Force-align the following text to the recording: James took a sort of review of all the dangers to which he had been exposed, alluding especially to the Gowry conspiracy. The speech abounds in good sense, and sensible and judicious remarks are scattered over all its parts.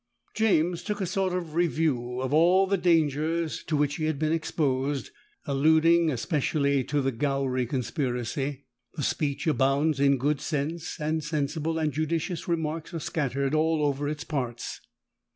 James 0.33 0.81
took 0.81 0.99
a 0.99 1.05
sort 1.05 1.31
of 1.31 1.53
review 1.53 2.21
of 2.21 2.33
all 2.33 2.65
the 2.65 2.75
dangers 2.75 3.61
to 3.61 3.77
which 3.77 3.97
he 3.97 4.05
had 4.05 4.17
been 4.17 4.31
exposed, 4.33 5.11
alluding 5.45 6.09
especially 6.09 6.83
to 6.83 7.01
the 7.03 7.11
Gowry 7.11 7.67
conspiracy. 7.67 8.65
The 8.95 9.03
speech 9.03 9.45
abounds 9.45 9.99
in 9.99 10.17
good 10.17 10.41
sense, 10.41 10.99
and 10.99 11.23
sensible 11.23 11.77
and 11.77 11.93
judicious 11.93 12.47
remarks 12.47 12.95
are 12.95 12.99
scattered 12.99 13.53
over 13.53 14.05
all 14.07 14.11
its 14.11 14.23
parts. 14.23 14.81